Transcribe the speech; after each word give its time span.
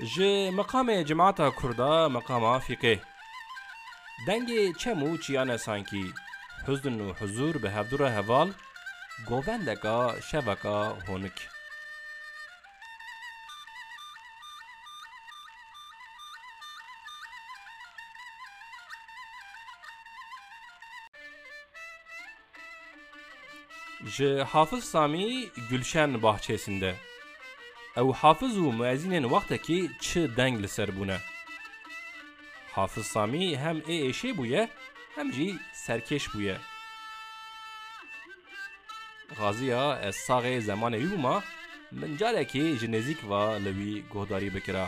ji 0.00 0.50
meqamê 0.58 1.06
cemaata 1.06 1.50
Kurda 1.50 2.08
meqama 2.08 2.58
fîqê. 2.66 3.00
Dengê 4.26 4.78
çem 4.78 4.98
û 5.08 5.20
çiyane 5.20 5.58
sankî, 5.58 6.04
huzn 6.66 6.98
û 7.06 7.08
huzur 7.18 7.54
bi 7.62 7.68
hevdûra 7.76 8.08
heval, 8.16 8.48
govendeka 9.28 10.20
şeveka 10.28 10.96
honik. 11.06 11.38
Ji 24.06 24.42
Hafız 24.52 24.84
Sami 24.84 25.48
Gülşen 25.70 26.22
bahçesinde. 26.22 26.96
Ew 28.00 28.12
hafız 28.12 28.54
û 28.58 28.66
müezzinên 28.78 29.24
wextekî 29.32 29.80
çi 30.04 30.22
deng 30.36 30.56
li 30.62 30.68
ser 30.68 30.90
bûne. 30.96 31.18
Hafız 32.76 33.06
Sami 33.06 33.58
hem 33.64 33.78
ê 33.78 33.96
êşê 34.10 34.30
bûye, 34.38 34.62
hem 35.14 35.32
jî 35.32 35.48
serkêş 35.84 36.24
bûye. 36.32 36.56
Xaziya 39.38 39.84
ez 40.08 40.16
saxê 40.26 40.54
zemanê 40.68 40.98
wî 41.02 41.08
bûma, 41.12 41.36
min 42.00 42.12
carekê 42.20 42.64
ji 42.80 42.86
nêzik 42.94 43.20
ve 43.30 43.42
li 43.64 43.72
wî 43.78 43.92
guhdarî 44.12 44.54
bikira. 44.54 44.86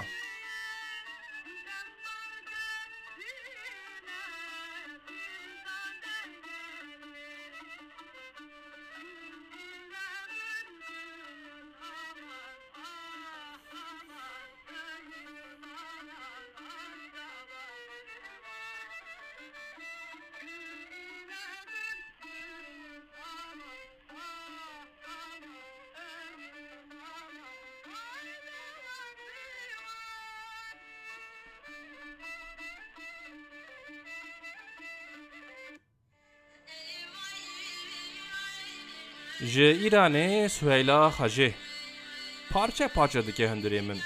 Ji 39.40 39.62
Îranê 39.62 40.48
Süheyla 40.48 41.12
Xejê 41.16 41.52
Parçe 42.50 42.88
parçe 42.88 43.26
dike 43.26 43.46
hundirê. 43.46 43.96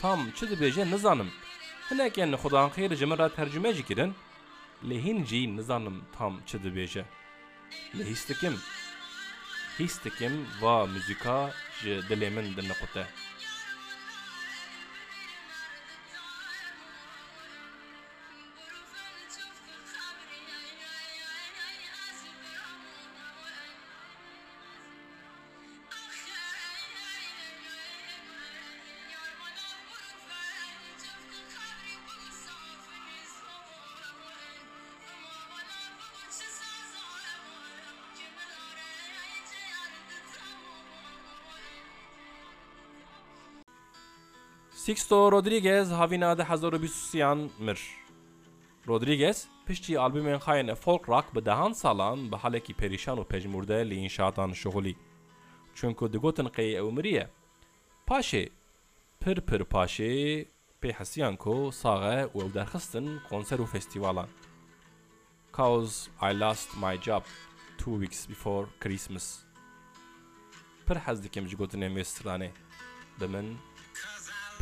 Tam 0.00 0.30
çi 0.30 0.46
dibêje 0.46 0.90
nizanim. 0.90 1.30
Hinekên 1.90 2.32
xudan 2.36 2.70
xêr 2.70 2.94
ji 2.94 3.06
min 3.06 3.28
tercüme 3.36 3.72
jî 3.74 3.82
kirin, 3.82 4.14
lê 4.88 4.96
hîn 5.04 5.24
jî 5.24 5.40
tam 6.18 6.40
çi 6.46 6.56
dibêje. 6.56 7.04
Lê 7.96 8.04
hîs 8.04 8.28
dikim. 8.28 8.54
Hîs 9.78 10.04
dikim 10.04 10.46
va 10.60 10.86
muzîka 10.86 11.50
ji 11.82 11.90
dilê 12.08 12.30
min 12.30 12.56
diniqute. 12.56 13.04
Sixto 44.84 45.32
Rodriguez 45.32 45.90
havîna 45.90 46.38
de 46.38 46.42
1923 46.42 47.50
mir. 47.58 47.78
Rodriguez 48.88 49.48
piştî 49.66 49.98
albümên 49.98 50.38
xayên 50.38 50.74
folk 50.74 51.08
rock 51.08 51.34
bi 51.34 51.44
dehan 51.44 51.72
salan 51.72 52.32
bi 52.32 52.36
halekî 52.36 52.74
perîşan 52.74 53.18
û 53.18 53.24
pejmûrde 53.24 53.90
li 53.90 54.02
înşatan 54.04 54.52
şixulî. 54.52 54.94
Çunku 55.74 56.12
digotin 56.12 56.48
qey 56.48 56.72
ew 56.74 56.90
miriye. 56.92 57.30
Pir 59.20 59.40
pir 59.40 59.60
paşê 59.60 60.46
pê 60.82 60.92
hesiyan 60.92 61.36
ku 61.36 61.70
saxe 61.72 62.28
û 62.34 62.38
ew 62.44 63.18
konser 63.28 63.58
û 63.58 63.66
festîvalan. 63.66 64.28
Cause 65.56 66.10
I 66.20 66.40
lost 66.40 66.68
my 66.76 67.02
job 67.02 67.22
two 67.78 67.94
weeks 68.00 68.28
before 68.28 68.66
Christmas. 68.80 69.44
Pir 70.86 70.96
hez 70.96 71.24
dikim 71.24 71.48
ji 71.48 71.56
gotinên 71.56 71.92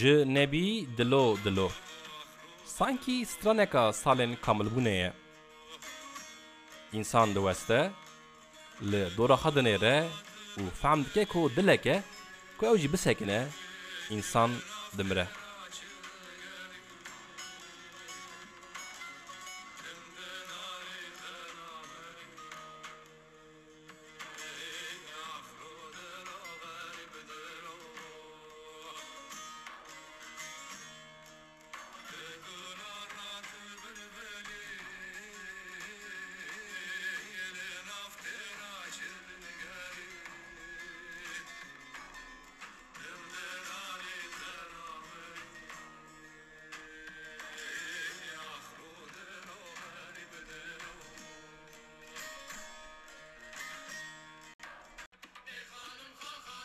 Ji 0.00 0.14
nebî 0.36 0.66
dilo 0.98 1.24
dilo. 1.44 1.68
Sankî 2.76 3.16
straneka 3.32 3.84
salên 4.02 4.32
kamilbûnê 4.44 4.94
ye. 5.02 5.12
İnsan 6.98 7.28
diweste, 7.34 7.80
li 8.90 9.02
dora 9.16 9.36
xedinê 9.42 9.76
re 9.84 9.96
û 10.60 10.62
fehm 10.80 10.98
dike 11.04 11.24
ku 11.32 11.40
dilek 11.56 11.86
e, 11.94 11.96
ku 12.58 12.62
ew 12.66 12.76
jî 12.82 12.88
bisekine, 12.92 13.38
însan 14.14 14.50
dimire. 14.98 15.26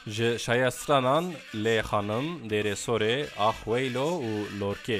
Ji 0.07 0.39
şayestranan 0.39 1.33
Lê 1.63 1.81
Xanim, 1.81 2.25
Dêrê 2.49 2.75
Sorê, 2.83 3.15
Axweylo 3.49 4.09
û 4.29 4.31
Lorkê. 4.59 4.99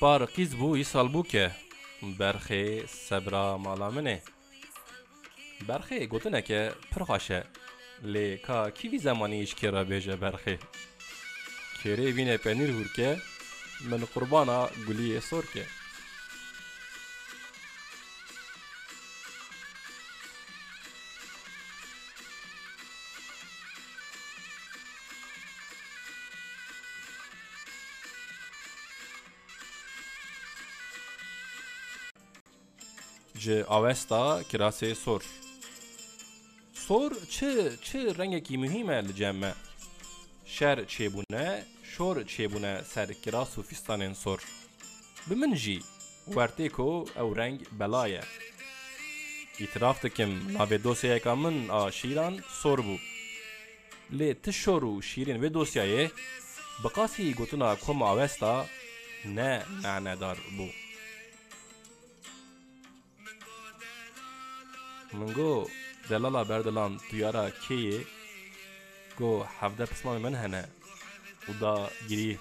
پارقیز 0.00 0.54
بو 0.54 0.72
ایسال 0.72 1.08
بو 1.08 1.22
که 1.22 1.50
برخی 2.18 2.86
سبرا 2.86 3.58
مالا 3.58 3.90
منه 3.90 4.22
برخی 5.66 6.06
گوتنه 6.06 6.42
که 6.42 6.72
پرخاشه 6.90 7.44
لی 8.02 8.38
که 8.38 8.72
کیوی 8.74 8.98
زمانی 8.98 9.36
ایش 9.36 9.54
کرا 9.54 9.84
بیجه 9.84 10.16
برخی 10.16 10.58
کره 11.84 12.12
بینه 12.12 12.36
پنیر 12.36 12.70
هور 12.70 12.88
که 12.96 13.16
من 13.90 13.98
قربانا 14.14 14.68
گلی 14.88 15.20
سور 15.20 15.44
که 15.54 15.66
ji 33.46 33.64
avesta 33.68 34.42
kirasê 34.50 34.94
sor. 34.94 35.22
Sor 36.74 37.12
çi 37.30 37.70
çi 37.82 38.18
rengekî 38.18 38.58
mühim 38.58 38.90
e 38.90 39.08
li 39.08 39.14
cem 39.14 39.36
me. 39.38 39.52
Şer 40.46 40.78
çêbûne, 40.78 41.62
şor 41.92 42.16
çêbûne 42.16 42.84
ser 42.84 43.08
kiras 43.22 43.52
û 43.58 43.62
fîstanên 43.68 44.14
sor. 44.14 44.40
Bi 45.30 45.34
min 45.40 45.54
jî 45.62 45.78
wertê 46.36 46.68
ku 46.76 47.06
ew 47.22 47.30
reng 47.40 47.60
bela 47.78 48.06
ye. 48.06 48.22
İtiraf 49.58 50.02
dikim 50.02 50.30
navê 50.56 50.84
dosyayeka 50.84 51.36
min 51.36 51.68
a 51.68 51.80
şîran 51.98 52.34
sor 52.60 52.78
bû. 52.78 52.96
Lê 54.18 54.30
ti 54.42 54.52
şor 54.52 54.82
û 54.82 54.92
şîrên 55.08 55.38
vê 55.42 55.48
dosyayê 55.58 56.04
bi 56.82 56.88
qasî 56.96 57.34
gotina 57.38 57.76
kom 57.84 58.02
avesta 58.02 58.66
ne 59.24 59.62
manedar 59.82 60.38
bû. 60.58 60.85
من 65.13 65.33
گو 65.33 65.67
دلالا 66.09 66.43
بردلان 66.43 66.99
دیارا 67.11 67.49
کیه 67.49 68.05
گو 69.17 69.43
حفده 69.59 69.85
پسمان 69.85 70.21
من 70.21 70.35
هنه 70.35 70.67
و 71.49 71.53
دا 71.61 71.89
گیری 72.07 72.39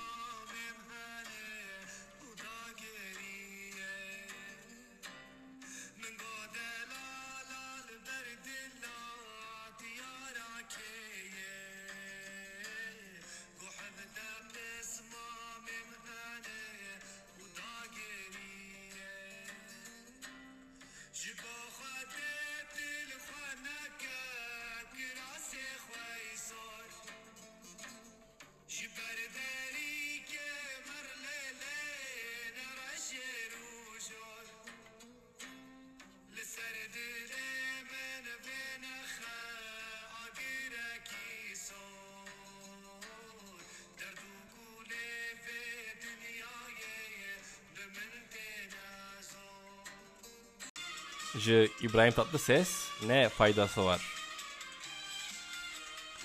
İbrahim 51.81 52.13
Tatlıses 52.13 52.89
ne 53.05 53.29
faydası 53.29 53.85
var? 53.85 54.01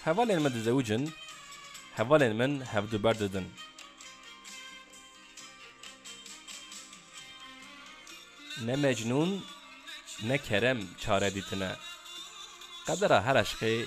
Hevalên 0.05 0.41
me 0.41 0.55
dizewicin, 0.55 1.11
hevalên 1.97 2.33
min 2.33 2.61
hevduber 2.61 3.19
didin. 3.19 3.53
Ne 8.65 8.77
mecnun, 8.77 9.45
ne 10.23 10.39
kerem 10.39 10.81
çare 11.01 11.35
dîtine. 11.35 11.77
Qedera 12.87 13.23
her 13.25 13.37
eşqê 13.37 13.87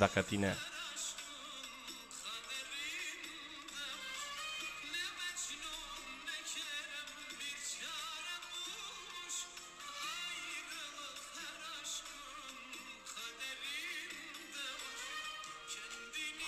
veqetîne. 0.00 0.54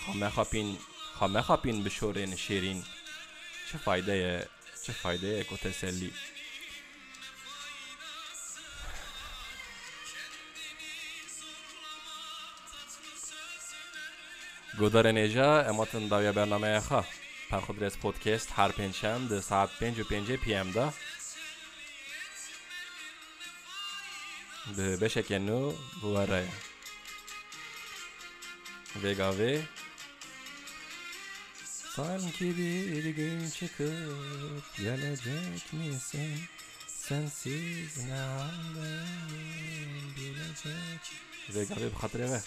خامه 0.06 0.28
خاپین 0.28 0.78
خامه 1.14 1.42
خاپین 1.42 1.82
به 1.82 1.90
شورین 1.90 2.36
شیرین 2.36 2.84
چه 3.72 3.78
فایده 3.78 4.48
چه 4.86 4.92
فایده 4.92 5.44
کو 5.44 5.56
تسلی 5.56 6.12
گودار 14.78 15.10
نیجا 15.10 15.62
اماتن 15.62 16.08
داویا 16.08 16.32
برنامه 16.32 16.80
خوا 16.80 17.04
پرخودرس 17.50 17.96
پودکست 17.96 18.52
هر 18.56 18.68
پنجشنبه 18.68 19.40
ساعت 19.40 19.70
پنج 19.80 20.00
و 20.00 20.04
پنج 20.04 20.32
پی 20.32 20.54
ام 20.54 20.70
دا 20.70 20.92
به 24.76 24.96
بشکنو 24.96 25.72
بواره 26.00 26.48
Vegave 29.00 29.64
Sanki 31.97 32.57
bir 32.57 33.05
gün 33.05 33.49
çıkıp 33.49 34.77
gelecek 34.77 35.73
misin? 35.73 36.39
Sensiz 36.87 38.05
ne 38.05 38.13
halde 38.13 39.03
bilecek. 40.17 41.01
Ve 41.55 41.63
garip 41.63 41.93
hatreve. 41.93 42.41